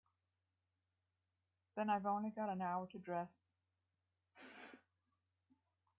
[1.75, 3.29] Then I've only got an hour to dress.